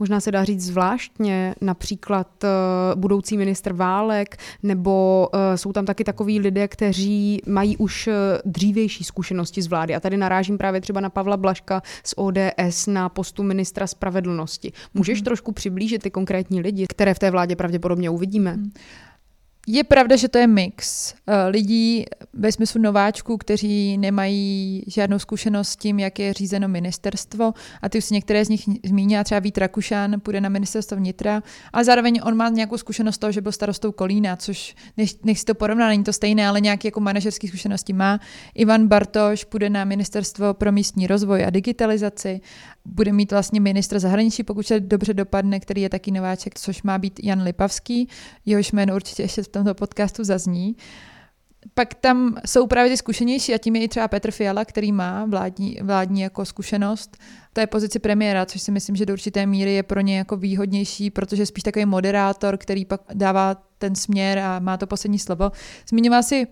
možná 0.00 0.20
se 0.20 0.32
dá 0.32 0.44
říct 0.44 0.64
zvláštně, 0.64 1.54
například 1.60 2.44
eh, 2.44 2.48
budoucí 2.94 3.36
ministr 3.36 3.72
Válek, 3.72 4.36
nebo 4.62 5.28
eh, 5.32 5.58
jsou 5.58 5.72
tam 5.72 5.84
taky 5.84 6.04
takový 6.04 6.40
lidé, 6.40 6.68
kteří 6.68 7.40
mají 7.46 7.76
už 7.76 8.06
eh, 8.06 8.12
dřívější 8.44 9.04
zkušenosti 9.04 9.62
z 9.62 9.66
vlády. 9.66 9.94
A 9.94 10.00
tady 10.00 10.16
narážím 10.16 10.58
právě 10.58 10.80
třeba 10.80 11.00
na 11.00 11.10
Pavla 11.10 11.36
Blaška 11.36 11.82
z 12.04 12.14
ODS 12.16 12.86
na 12.86 13.08
postu 13.08 13.42
ministra 13.42 13.86
spravedlnosti. 13.86 14.72
Můžeš 14.94 15.20
mm-hmm. 15.20 15.24
trošku 15.24 15.52
přiblížit 15.52 16.02
ty 16.02 16.10
konkrétní 16.10 16.60
lidi, 16.60 16.86
které 16.88 17.14
v 17.14 17.18
té 17.18 17.30
vládě 17.30 17.56
pravděpodobně 17.56 18.10
uvidíme? 18.10 18.56
Mm. 18.56 18.70
Je 19.66 19.84
pravda, 19.84 20.16
že 20.16 20.28
to 20.28 20.38
je 20.38 20.46
mix 20.46 21.14
eh, 21.26 21.48
lidí 21.48 22.04
ve 22.32 22.52
smyslu 22.52 22.80
nováčků, 22.80 23.36
kteří 23.36 23.98
nemají 23.98 24.84
žádnou 24.86 25.18
zkušenost 25.18 25.68
s 25.68 25.76
tím, 25.76 25.98
jak 25.98 26.18
je 26.18 26.32
řízeno 26.32 26.68
ministerstvo 26.68 27.52
a 27.82 27.88
ty 27.88 27.98
už 27.98 28.04
si 28.04 28.14
některé 28.14 28.44
z 28.44 28.48
nich 28.48 28.64
zmínila, 28.84 29.24
třeba 29.24 29.38
Vít 29.38 29.58
Rakušan 29.58 30.20
půjde 30.20 30.40
na 30.40 30.48
ministerstvo 30.48 30.96
vnitra, 30.96 31.42
ale 31.72 31.84
zároveň 31.84 32.20
on 32.24 32.36
má 32.36 32.48
nějakou 32.48 32.76
zkušenost 32.76 33.18
toho, 33.18 33.32
že 33.32 33.40
byl 33.40 33.52
starostou 33.52 33.92
Kolína, 33.92 34.36
což 34.36 34.74
nech, 35.24 35.38
si 35.38 35.44
to 35.44 35.54
porovná, 35.54 35.88
není 35.88 36.04
to 36.04 36.12
stejné, 36.12 36.48
ale 36.48 36.60
nějaké 36.60 36.88
jako 36.88 37.00
manažerské 37.00 37.48
zkušenosti 37.48 37.92
má. 37.92 38.20
Ivan 38.54 38.88
Bartoš 38.88 39.44
půjde 39.44 39.70
na 39.70 39.84
ministerstvo 39.84 40.54
pro 40.54 40.72
místní 40.72 41.06
rozvoj 41.06 41.44
a 41.44 41.50
digitalizaci, 41.50 42.40
bude 42.84 43.12
mít 43.12 43.32
vlastně 43.32 43.60
ministr 43.60 43.98
zahraničí, 43.98 44.42
pokud 44.42 44.66
se 44.66 44.80
dobře 44.80 45.14
dopadne, 45.14 45.60
který 45.60 45.82
je 45.82 45.88
taky 45.88 46.10
nováček, 46.10 46.58
což 46.58 46.82
má 46.82 46.98
být 46.98 47.20
Jan 47.22 47.42
Lipavský, 47.42 48.08
jehož 48.46 48.72
jméno 48.72 48.94
určitě 48.94 49.22
ještě 49.22 49.42
tomto 49.54 49.74
podcastu 49.74 50.24
zazní. 50.24 50.76
Pak 51.74 51.94
tam 51.94 52.36
jsou 52.46 52.66
právě 52.66 52.90
ty 52.90 52.96
zkušenější 52.96 53.54
a 53.54 53.58
tím 53.58 53.76
je 53.76 53.82
i 53.82 53.88
třeba 53.88 54.08
Petr 54.08 54.30
Fiala, 54.30 54.64
který 54.64 54.92
má 54.92 55.24
vládní, 55.24 55.78
vládní 55.82 56.20
jako 56.20 56.44
zkušenost. 56.44 57.16
To 57.52 57.60
je 57.60 57.66
pozici 57.66 57.98
premiéra, 57.98 58.46
což 58.46 58.62
si 58.62 58.70
myslím, 58.70 58.96
že 58.96 59.06
do 59.06 59.12
určité 59.12 59.46
míry 59.46 59.72
je 59.72 59.82
pro 59.82 60.00
ně 60.00 60.18
jako 60.18 60.36
výhodnější, 60.36 61.10
protože 61.10 61.42
je 61.42 61.46
spíš 61.46 61.62
takový 61.62 61.84
moderátor, 61.84 62.56
který 62.56 62.84
pak 62.84 63.00
dává 63.14 63.56
ten 63.78 63.94
směr 63.94 64.38
a 64.38 64.58
má 64.58 64.76
to 64.76 64.86
poslední 64.86 65.18
slovo. 65.18 65.52
Zmiňoval 65.88 66.22
si 66.22 66.46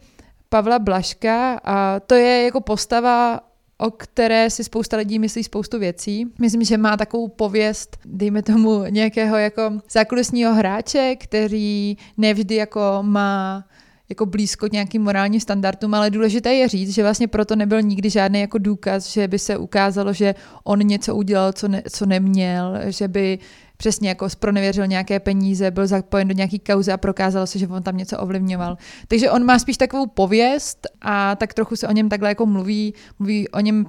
Pavla 0.49 0.79
Blaška 0.79 1.61
a 1.65 2.01
to 2.01 2.15
je 2.15 2.45
jako 2.45 2.61
postava 2.61 3.41
o 3.83 3.91
které 3.91 4.51
si 4.51 4.65
spousta 4.65 4.97
lidí 4.97 5.19
myslí 5.19 5.45
spoustu 5.45 5.79
věcí. 5.79 6.27
Myslím, 6.39 6.65
že 6.65 6.77
má 6.77 6.97
takovou 6.97 7.29
pověst, 7.29 7.99
dejme 8.05 8.43
tomu, 8.43 8.85
nějakého 8.91 9.37
jako 9.37 9.63
zákulisního 9.91 10.55
hráče, 10.55 11.17
který 11.17 11.97
nevždy 12.17 12.55
jako 12.55 12.99
má 13.03 13.65
jako 14.09 14.27
blízko 14.27 14.69
nějakým 14.73 15.03
morálním 15.03 15.41
standardům, 15.41 15.95
ale 15.95 16.11
důležité 16.11 16.55
je 16.55 16.69
říct, 16.69 16.95
že 16.95 17.03
vlastně 17.03 17.29
proto 17.29 17.57
nebyl 17.57 17.83
nikdy 17.83 18.11
žádný 18.11 18.41
jako 18.41 18.59
důkaz, 18.59 19.13
že 19.13 19.29
by 19.29 19.39
se 19.39 19.57
ukázalo, 19.57 20.13
že 20.13 20.35
on 20.65 20.79
něco 20.79 21.15
udělal, 21.15 21.53
co, 21.53 21.69
ne, 21.69 21.83
co 21.91 22.07
neměl, 22.07 22.79
že 22.87 23.09
by 23.09 23.39
přesně 23.83 24.09
jako 24.09 24.31
spronevěřil 24.31 24.87
nějaké 24.87 25.21
peníze, 25.21 25.71
byl 25.71 25.87
zapojen 25.87 26.29
do 26.29 26.35
nějaký 26.35 26.59
kauzy 26.59 26.93
a 26.93 26.97
prokázalo 26.97 27.47
se, 27.47 27.59
že 27.59 27.69
on 27.69 27.83
tam 27.83 27.97
něco 27.97 28.19
ovlivňoval. 28.19 28.77
Takže 29.09 29.31
on 29.31 29.45
má 29.45 29.59
spíš 29.59 29.77
takovou 29.77 30.07
pověst 30.07 30.87
a 31.01 31.37
tak 31.37 31.55
trochu 31.55 31.77
se 31.77 31.89
o 31.89 31.93
něm 31.93 32.09
takhle 32.09 32.29
jako 32.29 32.47
mluví, 32.47 32.95
mluví 33.19 33.49
o 33.49 33.61
něm 33.61 33.87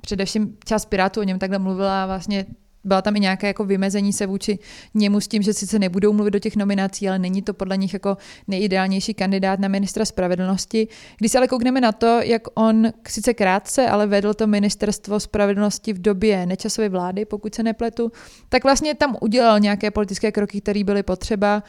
především 0.00 0.56
část 0.64 0.86
Pirátů 0.86 1.20
o 1.20 1.22
něm 1.22 1.38
takhle 1.38 1.58
mluvila 1.58 2.06
vlastně 2.06 2.46
byla 2.86 3.02
tam 3.02 3.16
i 3.16 3.20
nějaké 3.20 3.46
jako 3.46 3.64
vymezení 3.64 4.12
se 4.12 4.26
vůči 4.26 4.58
němu 4.94 5.20
s 5.20 5.28
tím, 5.28 5.42
že 5.42 5.52
sice 5.52 5.78
nebudou 5.78 6.12
mluvit 6.12 6.30
do 6.30 6.38
těch 6.38 6.56
nominací, 6.56 7.08
ale 7.08 7.18
není 7.18 7.42
to 7.42 7.54
podle 7.54 7.76
nich 7.76 7.92
jako 7.92 8.16
nejideálnější 8.48 9.14
kandidát 9.14 9.60
na 9.60 9.68
ministra 9.68 10.04
spravedlnosti. 10.04 10.88
Když 11.18 11.32
se 11.32 11.38
ale 11.38 11.48
koukneme 11.48 11.80
na 11.80 11.92
to, 11.92 12.20
jak 12.22 12.42
on 12.54 12.86
sice 13.08 13.34
krátce, 13.34 13.88
ale 13.88 14.06
vedl 14.06 14.34
to 14.34 14.46
ministerstvo 14.46 15.20
spravedlnosti 15.20 15.92
v 15.92 15.98
době 15.98 16.46
nečasové 16.46 16.88
vlády, 16.88 17.24
pokud 17.24 17.54
se 17.54 17.62
nepletu, 17.62 18.12
tak 18.48 18.64
vlastně 18.64 18.94
tam 18.94 19.16
udělal 19.20 19.60
nějaké 19.60 19.90
politické 19.90 20.32
kroky, 20.32 20.60
které 20.60 20.84
byly 20.84 21.02
potřeba. 21.02 21.62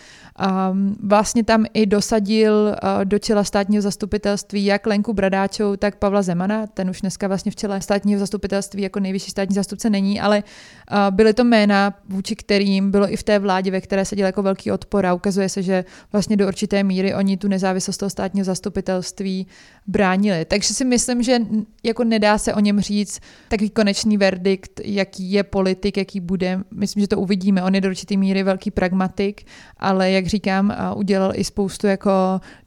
Um, 0.71 0.95
vlastně 1.03 1.43
tam 1.43 1.65
i 1.73 1.85
dosadil 1.85 2.53
uh, 2.53 3.05
do 3.05 3.19
čela 3.19 3.43
státního 3.43 3.81
zastupitelství 3.81 4.65
jak 4.65 4.85
Lenku 4.85 5.13
Bradáčou, 5.13 5.75
tak 5.75 5.95
Pavla 5.95 6.21
Zemana. 6.21 6.67
Ten 6.67 6.89
už 6.89 7.01
dneska 7.01 7.27
vlastně 7.27 7.51
v 7.51 7.55
čele 7.55 7.81
státního 7.81 8.19
zastupitelství 8.19 8.81
jako 8.81 8.99
nejvyšší 8.99 9.31
státní 9.31 9.55
zastupce 9.55 9.89
není, 9.89 10.21
ale 10.21 10.43
uh, 10.91 10.97
byly 11.11 11.33
to 11.33 11.43
jména, 11.43 11.93
vůči 12.09 12.35
kterým 12.35 12.91
bylo 12.91 13.13
i 13.13 13.17
v 13.17 13.23
té 13.23 13.39
vládě, 13.39 13.71
ve 13.71 13.81
které 13.81 14.05
se 14.05 14.15
dělal 14.15 14.27
jako 14.27 14.43
velký 14.43 14.71
odpor 14.71 15.05
a 15.05 15.13
ukazuje 15.13 15.49
se, 15.49 15.61
že 15.63 15.85
vlastně 16.11 16.37
do 16.37 16.47
určité 16.47 16.83
míry 16.83 17.15
oni 17.15 17.37
tu 17.37 17.47
nezávislost 17.47 17.97
toho 17.97 18.09
státního 18.09 18.45
zastupitelství 18.45 19.47
bránili. 19.87 20.45
Takže 20.45 20.73
si 20.73 20.85
myslím, 20.85 21.23
že 21.23 21.39
jako 21.83 22.03
nedá 22.03 22.37
se 22.37 22.53
o 22.53 22.59
něm 22.59 22.79
říct 22.79 23.19
takový 23.49 23.69
konečný 23.69 24.17
verdikt, 24.17 24.81
jaký 24.83 25.31
je 25.31 25.43
politik, 25.43 25.97
jaký 25.97 26.19
bude. 26.19 26.59
Myslím, 26.71 27.01
že 27.01 27.07
to 27.07 27.19
uvidíme. 27.19 27.63
On 27.63 27.75
je 27.75 27.81
do 27.81 27.89
určité 27.89 28.17
míry 28.17 28.43
velký 28.43 28.71
pragmatik, 28.71 29.43
ale 29.77 30.11
jak 30.11 30.27
říkám, 30.27 30.75
udělal 30.95 31.31
i 31.35 31.43
spoustu 31.43 31.87
jako 31.87 32.11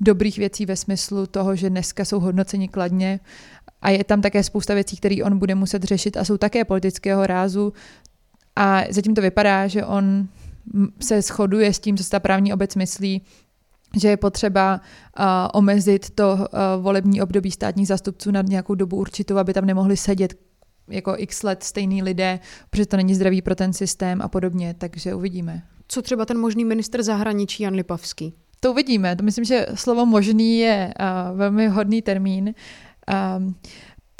dobrých 0.01 0.39
věcí 0.39 0.67
ve 0.67 0.77
smyslu 0.77 1.27
toho, 1.27 1.57
že 1.57 1.71
dneska 1.71 2.05
jsou 2.05 2.21
hodnoceni 2.21 2.69
kladně 2.69 3.21
a 3.83 3.91
je 3.91 4.05
tam 4.05 4.21
také 4.21 4.43
spousta 4.43 4.75
věcí, 4.75 4.97
které 4.97 5.17
on 5.25 5.39
bude 5.39 5.55
muset 5.55 5.83
řešit 5.83 6.17
a 6.17 6.25
jsou 6.25 6.37
také 6.37 6.65
politického 6.65 7.27
rázu. 7.27 7.73
A 8.61 8.85
zatím 8.91 9.15
to 9.15 9.23
vypadá, 9.23 9.67
že 9.67 9.85
on 9.85 10.29
se 11.01 11.23
shoduje 11.23 11.73
s 11.73 11.79
tím, 11.79 11.97
co 11.97 12.05
se 12.05 12.11
ta 12.11 12.21
právní 12.21 12.53
obec 12.53 12.75
myslí, 12.77 13.23
že 14.01 14.09
je 14.09 14.17
potřeba 14.17 14.81
uh, 15.19 15.25
omezit 15.55 16.11
to 16.11 16.33
uh, 16.33 16.83
volební 16.83 17.23
období 17.23 17.51
státních 17.51 17.89
zastupců 17.89 18.31
na 18.31 18.43
nějakou 18.43 18.75
dobu 18.75 18.97
určitou, 18.97 19.37
aby 19.37 19.55
tam 19.55 19.65
nemohli 19.65 19.97
sedět 19.97 20.35
jako 20.89 21.15
x 21.17 21.43
let 21.43 21.63
stejný 21.63 22.03
lidé, 22.03 22.41
protože 22.71 22.87
to 22.87 22.97
není 22.97 23.15
zdravý 23.15 23.43
pro 23.43 23.55
ten 23.55 23.73
systém 23.73 24.23
a 24.23 24.29
podobně, 24.29 24.75
takže 24.79 25.15
uvidíme. 25.15 25.63
Co 25.89 26.03
třeba 26.03 26.25
ten 26.25 26.39
možný 26.39 26.65
minister 26.65 27.03
zahraničí 27.03 27.63
Jan 27.63 27.75
Lipavský? 27.75 28.35
To 28.61 28.71
uvidíme. 28.71 29.17
To 29.17 29.23
myslím, 29.23 29.45
že 29.45 29.67
slovo 29.75 30.07
možný 30.07 30.59
je 30.59 30.95
uh, 31.01 31.39
velmi 31.39 31.69
hodný 31.69 32.03
termín. 32.03 32.55
Um, 33.39 33.55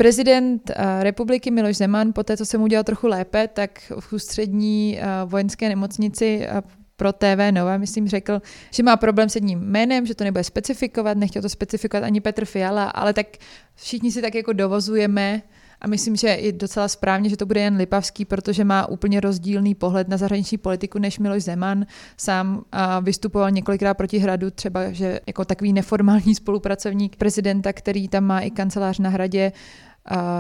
Prezident 0.01 0.71
eh, 0.71 1.03
republiky 1.03 1.51
Miloš 1.51 1.77
Zeman, 1.77 2.13
po 2.13 2.23
té, 2.23 2.37
co 2.37 2.47
jsem 2.47 2.63
udělal 2.63 2.85
trochu 2.85 3.07
lépe, 3.07 3.49
tak 3.49 3.93
v 4.01 4.13
ústřední 4.13 4.99
eh, 4.99 5.05
vojenské 5.25 5.69
nemocnici 5.69 6.41
eh, 6.43 6.63
pro 6.97 7.13
TV 7.13 7.51
Nova, 7.51 7.77
myslím, 7.77 8.09
řekl, 8.09 8.43
že 8.71 8.83
má 8.83 8.97
problém 8.97 9.29
s 9.29 9.35
jedním 9.35 9.61
jménem, 9.61 10.07
že 10.07 10.15
to 10.15 10.25
nebude 10.25 10.45
specifikovat, 10.45 11.17
nechtěl 11.17 11.43
to 11.43 11.49
specifikovat 11.49 12.05
ani 12.05 12.21
Petr 12.21 12.45
Fiala, 12.45 12.85
ale 12.85 13.13
tak 13.13 13.27
všichni 13.75 14.13
si 14.13 14.23
tak 14.23 14.35
jako 14.35 14.53
dovozujeme, 14.53 15.43
a 15.81 15.89
myslím, 15.89 16.17
že 16.17 16.29
je 16.29 16.53
docela 16.53 16.89
správně, 16.89 17.31
že 17.31 17.37
to 17.37 17.47
bude 17.47 17.61
jen 17.61 17.77
Lipavský, 17.77 18.25
protože 18.25 18.65
má 18.65 18.87
úplně 18.87 19.21
rozdílný 19.21 19.75
pohled 19.75 20.09
na 20.09 20.17
zahraniční 20.17 20.59
politiku 20.59 20.99
než 20.99 21.19
Miloš 21.19 21.43
Zeman. 21.43 21.87
Sám 22.17 22.65
vystupoval 23.03 23.51
několikrát 23.51 23.95
proti 23.95 24.19
hradu, 24.19 24.51
třeba 24.51 24.93
že 24.93 25.21
jako 25.27 25.45
takový 25.45 25.73
neformální 25.73 26.35
spolupracovník 26.43 27.17
prezidenta, 27.17 27.73
který 27.73 28.09
tam 28.09 28.25
má 28.25 28.41
i 28.41 28.51
kancelář 28.51 28.99
na 28.99 29.11
hradě, 29.11 29.53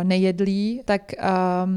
nejedlí, 0.02 0.82
tak 0.84 1.12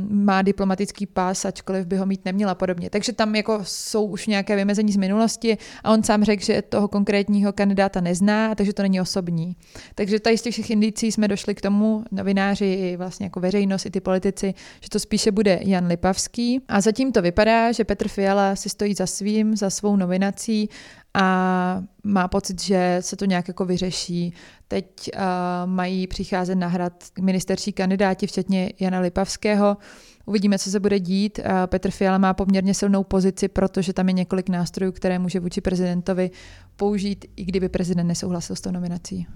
má 0.09 0.41
diplomatický 0.41 1.05
pás, 1.05 1.45
ačkoliv 1.45 1.85
by 1.85 1.97
ho 1.97 2.05
mít 2.05 2.25
neměla 2.25 2.55
podobně. 2.55 2.89
Takže 2.89 3.13
tam 3.13 3.35
jako 3.35 3.59
jsou 3.63 4.05
už 4.05 4.27
nějaké 4.27 4.55
vymezení 4.55 4.91
z 4.91 4.97
minulosti 4.97 5.57
a 5.83 5.91
on 5.91 6.03
sám 6.03 6.23
řekl, 6.23 6.43
že 6.43 6.61
toho 6.61 6.87
konkrétního 6.87 7.53
kandidáta 7.53 8.01
nezná, 8.01 8.55
takže 8.55 8.73
to 8.73 8.81
není 8.81 9.01
osobní. 9.01 9.55
Takže 9.95 10.19
tady 10.19 10.37
z 10.37 10.41
těch 10.41 10.53
všech 10.53 10.69
indicí 10.69 11.11
jsme 11.11 11.27
došli 11.27 11.55
k 11.55 11.61
tomu, 11.61 12.03
novináři 12.11 12.65
i 12.65 12.97
vlastně 12.97 13.25
jako 13.25 13.39
veřejnost, 13.39 13.85
i 13.85 13.91
ty 13.91 13.99
politici, 13.99 14.53
že 14.81 14.89
to 14.89 14.99
spíše 14.99 15.31
bude 15.31 15.59
Jan 15.61 15.87
Lipavský. 15.87 16.61
A 16.67 16.81
zatím 16.81 17.11
to 17.11 17.21
vypadá, 17.21 17.71
že 17.71 17.83
Petr 17.83 18.07
Fiala 18.07 18.55
si 18.55 18.69
stojí 18.69 18.93
za 18.93 19.07
svým, 19.07 19.55
za 19.55 19.69
svou 19.69 19.95
nominací 19.95 20.69
a 21.13 21.83
má 22.03 22.27
pocit, 22.27 22.61
že 22.61 22.97
se 22.99 23.15
to 23.15 23.25
nějak 23.25 23.47
jako 23.47 23.65
vyřeší. 23.65 24.33
Teď 24.67 24.85
uh, 25.13 25.21
mají 25.65 26.07
přicházet 26.07 26.55
na 26.55 26.67
hrad 26.67 27.03
ministerští 27.21 27.73
kandidáti, 27.73 28.27
včetně 28.27 28.73
Jana 28.79 28.99
Lipavského. 28.99 29.77
Uvidíme, 30.25 30.59
co 30.59 30.71
se 30.71 30.79
bude 30.79 30.99
dít. 30.99 31.39
Uh, 31.39 31.45
Petr 31.65 31.91
Fiala 31.91 32.17
má 32.17 32.33
poměrně 32.33 32.73
silnou 32.73 33.03
pozici, 33.03 33.47
protože 33.47 33.93
tam 33.93 34.07
je 34.07 34.13
několik 34.13 34.49
nástrojů, 34.49 34.91
které 34.91 35.19
může 35.19 35.39
vůči 35.39 35.61
prezidentovi 35.61 36.31
použít, 36.75 37.25
i 37.35 37.45
kdyby 37.45 37.69
prezident 37.69 38.07
nesouhlasil 38.07 38.55
s 38.55 38.61
tou 38.61 38.71
nominací. 38.71 39.27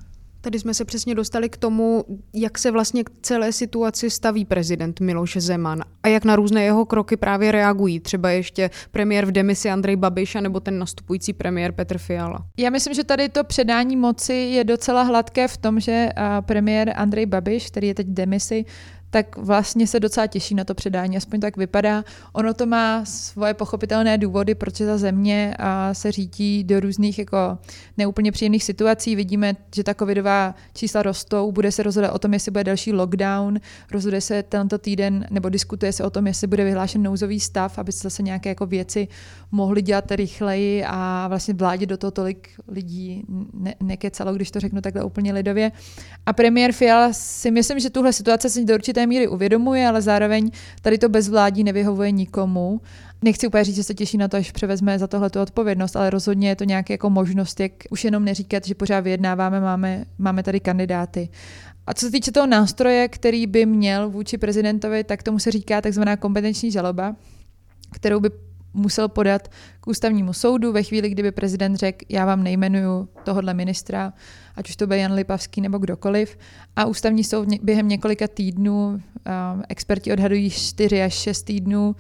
Tady 0.48 0.60
jsme 0.60 0.74
se 0.74 0.86
přesně 0.86 1.16
dostali 1.16 1.50
k 1.50 1.58
tomu, 1.58 2.06
jak 2.34 2.58
se 2.58 2.72
vlastně 2.72 3.04
k 3.04 3.10
celé 3.22 3.52
situaci 3.52 4.10
staví 4.10 4.46
prezident 4.46 5.00
Miloš 5.00 5.38
Zeman 5.38 5.84
a 6.04 6.08
jak 6.08 6.26
na 6.26 6.36
různé 6.36 6.64
jeho 6.64 6.86
kroky 6.86 7.18
právě 7.18 7.52
reagují. 7.52 8.00
Třeba 8.00 8.30
ještě 8.30 8.70
premiér 8.92 9.26
v 9.26 9.32
demisi 9.32 9.70
Andrej 9.70 9.96
Babiš 9.96 10.36
a 10.36 10.42
nebo 10.42 10.60
ten 10.60 10.80
nastupující 10.80 11.34
premiér 11.34 11.72
Petr 11.72 11.98
Fiala. 11.98 12.46
Já 12.58 12.70
myslím, 12.70 12.94
že 12.94 13.04
tady 13.04 13.30
to 13.30 13.44
předání 13.44 13.96
moci 13.96 14.34
je 14.34 14.64
docela 14.64 15.04
hladké 15.04 15.48
v 15.48 15.58
tom, 15.58 15.80
že 15.80 16.10
premiér 16.42 16.94
Andrej 16.96 17.26
Babiš, 17.26 17.68
který 17.68 17.88
je 17.88 17.94
teď 17.94 18.08
v 18.08 18.14
demisi, 18.14 18.66
tak 19.10 19.38
vlastně 19.38 19.88
se 19.88 20.00
docela 20.00 20.28
těší 20.28 20.56
na 20.56 20.64
to 20.64 20.76
předání, 20.76 21.18
aspoň 21.18 21.40
tak 21.40 21.58
vypadá. 21.58 22.04
Ono 22.34 22.54
to 22.54 22.66
má 22.66 23.06
svoje 23.06 23.54
pochopitelné 23.54 24.18
důvody, 24.18 24.56
proč 24.56 24.78
ta 24.78 24.98
země 24.98 25.56
se 25.94 26.12
řídí 26.12 26.64
do 26.64 26.80
různých 26.80 27.20
jako 27.20 27.58
neúplně 27.98 28.32
příjemných 28.32 28.64
situací. 28.64 29.16
Vidíme, 29.16 29.56
že 29.76 29.84
ta 29.84 29.94
covidová 29.94 30.56
čísla 30.74 31.04
rostou, 31.04 31.52
bude 31.52 31.72
se 31.72 31.84
rozhodovat 31.84 32.14
o 32.14 32.20
tom, 32.20 32.34
jestli 32.34 32.52
bude 32.52 32.64
další 32.64 32.94
lockdown, 32.94 33.60
rozhoduje 33.92 34.22
se 34.22 34.44
tento 34.44 34.78
týden, 34.78 35.28
nebo 35.30 35.50
diskutuje 35.50 35.94
se 35.94 36.04
o 36.04 36.10
tom, 36.10 36.28
jestli 36.28 36.48
bude 36.48 36.64
vyhlášen 36.64 37.04
nouzový 37.04 37.40
stav, 37.40 37.80
aby 37.80 37.92
se 37.92 38.00
zase 38.04 38.24
nějaké 38.24 38.50
jako 38.50 38.66
věci 38.66 39.08
mohly 39.52 39.82
dělat 39.82 40.12
rychleji 40.12 40.84
a 40.88 41.26
vlastně 41.28 41.54
vládě 41.54 41.86
do 41.86 41.98
toho 41.98 42.12
tolik 42.12 42.50
lidí 42.68 43.24
ne- 43.54 43.76
nekecalo, 43.84 44.34
když 44.34 44.52
to 44.52 44.60
řeknu 44.60 44.82
takhle 44.82 45.04
úplně 45.04 45.34
lidově. 45.34 45.72
A 46.26 46.34
premiér 46.34 46.72
Fiala 46.72 47.14
si 47.14 47.52
myslím, 47.52 47.80
že 47.80 47.90
tuhle 47.90 48.14
situace 48.14 48.50
se 48.50 48.64
do 48.64 48.74
určité 48.74 49.07
míry 49.08 49.28
uvědomuje, 49.28 49.88
ale 49.88 50.02
zároveň 50.02 50.52
tady 50.82 50.98
to 50.98 51.10
bezvládí 51.10 51.64
nevyhovuje 51.64 52.12
nikomu. 52.12 52.82
Nechci 53.22 53.48
úplně 53.48 53.64
říct, 53.64 53.76
že 53.76 53.84
se 53.84 53.94
těší 53.94 54.18
na 54.18 54.28
to, 54.28 54.38
až 54.38 54.52
převezme 54.52 55.00
za 55.00 55.08
tohle 55.08 55.30
tu 55.30 55.42
odpovědnost, 55.42 55.96
ale 55.96 56.10
rozhodně 56.10 56.50
je 56.50 56.56
to 56.56 56.64
nějaké 56.64 56.94
jako 56.94 57.10
možnost, 57.10 57.60
jak 57.60 57.72
už 57.90 58.04
jenom 58.04 58.26
neříkat, 58.26 58.66
že 58.66 58.76
pořád 58.76 59.00
vyjednáváme, 59.00 59.62
máme, 59.62 60.06
máme 60.18 60.44
tady 60.44 60.60
kandidáty. 60.60 61.30
A 61.88 61.94
co 61.94 62.06
se 62.06 62.12
týče 62.12 62.32
toho 62.32 62.48
nástroje, 62.48 63.08
který 63.08 63.48
by 63.48 63.66
měl 63.66 64.10
vůči 64.10 64.38
prezidentovi, 64.38 65.04
tak 65.04 65.24
tomu 65.24 65.40
se 65.40 65.52
říká 65.52 65.82
takzvaná 65.82 66.18
kompetenční 66.18 66.72
žaloba, 66.72 67.16
kterou 67.92 68.20
by 68.20 68.30
musel 68.74 69.08
podat 69.08 69.48
ústavnímu 69.88 70.34
soudu 70.34 70.72
ve 70.72 70.84
chvíli, 70.84 71.10
kdyby 71.10 71.32
prezident 71.32 71.76
řekl, 71.76 72.06
já 72.10 72.26
vám 72.26 72.44
nejmenuju 72.44 73.10
tohodle 73.24 73.54
ministra, 73.54 74.14
ať 74.56 74.70
už 74.70 74.76
to 74.76 74.88
bude 74.88 74.98
Jan 74.98 75.14
Lipavský 75.14 75.62
nebo 75.62 75.78
kdokoliv. 75.78 76.38
A 76.76 76.86
ústavní 76.86 77.24
soud 77.24 77.48
během 77.62 77.88
několika 77.88 78.28
týdnů, 78.28 79.02
experti 79.70 80.14
odhadují 80.14 80.50
4 80.50 81.04
až 81.04 81.14
6 81.14 81.44
týdnů, 81.44 81.96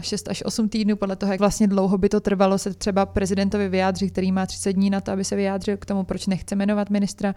6 0.00 0.28
až 0.28 0.42
8 0.46 0.68
týdnů, 0.68 0.96
podle 0.96 1.16
toho, 1.16 1.32
jak 1.32 1.40
vlastně 1.40 1.66
dlouho 1.66 1.98
by 1.98 2.08
to 2.08 2.20
trvalo 2.20 2.58
se 2.58 2.74
třeba 2.74 3.06
prezidentovi 3.06 3.68
vyjádřit, 3.68 4.10
který 4.10 4.32
má 4.32 4.46
30 4.46 4.72
dní 4.72 4.90
na 4.90 5.00
to, 5.00 5.12
aby 5.12 5.24
se 5.24 5.36
vyjádřil 5.36 5.76
k 5.76 5.86
tomu, 5.86 6.04
proč 6.04 6.26
nechce 6.26 6.56
jmenovat 6.56 6.90
ministra, 6.90 7.34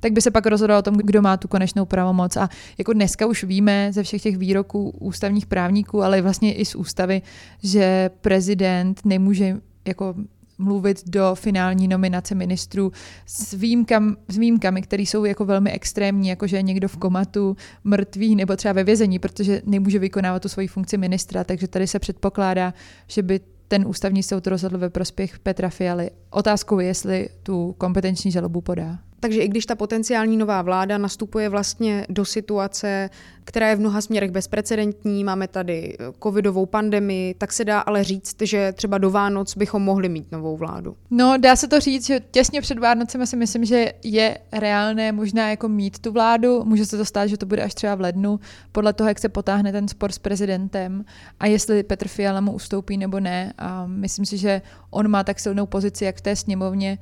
tak 0.00 0.12
by 0.12 0.20
se 0.22 0.30
pak 0.30 0.46
rozhodlo 0.46 0.78
o 0.78 0.82
tom, 0.82 0.94
kdo 0.94 1.22
má 1.22 1.36
tu 1.36 1.48
konečnou 1.48 1.84
pravomoc. 1.84 2.36
A 2.36 2.48
jako 2.78 2.92
dneska 2.92 3.26
už 3.26 3.44
víme 3.44 3.88
ze 3.92 4.02
všech 4.02 4.22
těch 4.22 4.36
výroků 4.36 4.90
ústavních 4.90 5.46
právníků, 5.46 6.02
ale 6.02 6.22
vlastně 6.22 6.54
i 6.54 6.64
z 6.64 6.74
ústavy, 6.74 7.22
že 7.62 8.10
prezident 8.20 9.00
nemůže 9.08 9.56
jako 9.84 10.14
mluvit 10.58 11.08
do 11.08 11.34
finální 11.34 11.88
nominace 11.88 12.34
ministrů 12.34 12.92
s, 13.26 13.52
výjimkam, 13.52 14.16
s 14.28 14.36
výjimkami, 14.36 14.82
které 14.82 15.02
jsou 15.02 15.24
jako 15.24 15.44
velmi 15.44 15.70
extrémní, 15.70 16.28
jako 16.28 16.46
že 16.46 16.56
je 16.56 16.62
někdo 16.62 16.88
v 16.88 16.96
komatu, 16.96 17.56
mrtvý 17.84 18.36
nebo 18.36 18.56
třeba 18.56 18.72
ve 18.72 18.84
vězení, 18.84 19.18
protože 19.18 19.62
nemůže 19.66 19.98
vykonávat 19.98 20.42
tu 20.42 20.48
svoji 20.48 20.68
funkci 20.68 20.98
ministra, 20.98 21.44
takže 21.44 21.68
tady 21.68 21.86
se 21.86 21.98
předpokládá, 21.98 22.74
že 23.06 23.22
by 23.22 23.40
ten 23.68 23.86
ústavní 23.86 24.22
soud 24.22 24.46
rozhodl 24.46 24.78
ve 24.78 24.90
prospěch 24.90 25.38
Petra 25.38 25.68
Fialy. 25.68 26.10
Otázkou 26.30 26.78
je, 26.78 26.86
jestli 26.86 27.28
tu 27.42 27.74
kompetenční 27.78 28.30
žalobu 28.30 28.60
podá. 28.60 28.98
Takže 29.20 29.40
i 29.40 29.48
když 29.48 29.66
ta 29.66 29.74
potenciální 29.74 30.36
nová 30.36 30.62
vláda 30.62 30.98
nastupuje 30.98 31.48
vlastně 31.48 32.06
do 32.08 32.24
situace, 32.24 33.10
která 33.44 33.68
je 33.68 33.76
v 33.76 33.80
mnoha 33.80 34.00
směrech 34.00 34.30
bezprecedentní, 34.30 35.24
máme 35.24 35.48
tady 35.48 35.96
eh, 36.00 36.04
covidovou 36.22 36.66
pandemii, 36.66 37.34
tak 37.34 37.52
se 37.52 37.64
dá 37.64 37.80
ale 37.80 38.04
říct, 38.04 38.36
že 38.42 38.72
třeba 38.72 38.98
do 38.98 39.10
Vánoc 39.10 39.56
bychom 39.56 39.82
mohli 39.82 40.08
mít 40.08 40.32
novou 40.32 40.56
vládu. 40.56 40.96
No, 41.10 41.38
dá 41.38 41.56
se 41.56 41.68
to 41.68 41.80
říct, 41.80 42.06
že 42.06 42.20
těsně 42.30 42.60
před 42.60 42.78
Vánocem 42.78 43.26
si 43.26 43.36
myslím, 43.36 43.64
že 43.64 43.92
je 44.04 44.38
reálné 44.52 45.12
možná 45.12 45.50
jako 45.50 45.68
mít 45.68 45.98
tu 45.98 46.12
vládu. 46.12 46.64
Může 46.64 46.86
se 46.86 46.96
to 46.96 47.04
stát, 47.04 47.26
že 47.26 47.36
to 47.36 47.46
bude 47.46 47.62
až 47.62 47.74
třeba 47.74 47.94
v 47.94 48.00
lednu, 48.00 48.40
podle 48.72 48.92
toho, 48.92 49.08
jak 49.08 49.18
se 49.18 49.28
potáhne 49.28 49.72
ten 49.72 49.88
spor 49.88 50.12
s 50.12 50.18
prezidentem 50.18 51.04
a 51.40 51.46
jestli 51.46 51.82
Petr 51.82 52.08
Fiala 52.08 52.40
mu 52.40 52.52
ustoupí 52.52 52.96
nebo 52.96 53.20
ne. 53.20 53.52
A 53.58 53.86
myslím 53.86 54.26
si, 54.26 54.38
že 54.38 54.62
on 54.90 55.08
má 55.08 55.24
tak 55.24 55.40
silnou 55.40 55.66
pozici, 55.66 56.04
jak 56.04 56.16
v 56.16 56.20
té 56.20 56.36
sněmovně, 56.36 56.98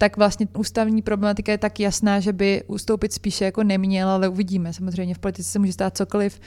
tak 0.00 0.16
vlastně 0.16 0.48
ústavní 0.58 1.02
problematika 1.02 1.52
je 1.52 1.58
tak 1.58 1.80
jasná, 1.80 2.20
že 2.20 2.32
by 2.32 2.62
ustoupit 2.66 3.12
spíše 3.12 3.44
jako 3.44 3.62
neměl, 3.62 4.08
ale 4.08 4.28
uvidíme. 4.28 4.72
Samozřejmě 4.72 5.14
v 5.14 5.18
politice 5.18 5.50
se 5.50 5.58
může 5.58 5.72
stát 5.72 5.96
cokoliv. 5.96 6.40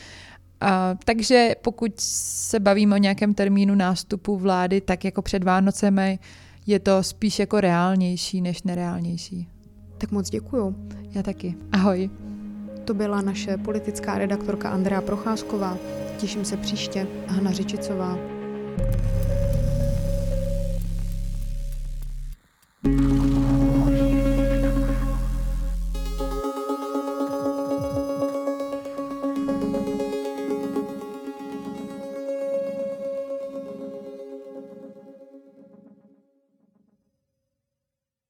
A, 0.61 0.95
takže 1.05 1.55
pokud 1.61 1.91
se 1.99 2.59
bavíme 2.59 2.95
o 2.95 2.97
nějakém 2.97 3.33
termínu 3.33 3.75
nástupu 3.75 4.37
vlády, 4.37 4.81
tak 4.81 5.05
jako 5.05 5.21
před 5.21 5.43
Vánocemi 5.43 6.19
je 6.67 6.79
to 6.79 7.03
spíš 7.03 7.39
jako 7.39 7.61
reálnější 7.61 8.41
než 8.41 8.63
nereálnější. 8.63 9.47
Tak 9.97 10.11
moc 10.11 10.29
děkuju. 10.29 10.75
Já 11.11 11.23
taky. 11.23 11.55
Ahoj. 11.71 12.09
To 12.85 12.93
byla 12.93 13.21
naše 13.21 13.57
politická 13.57 14.17
redaktorka 14.17 14.69
Andrea 14.69 15.01
Procházková. 15.01 15.77
Těším 16.17 16.45
se 16.45 16.57
příště. 16.57 17.07
Hana 17.27 17.51
Řičicová. 17.51 18.17
thank 18.77 19.47
you 19.47 19.52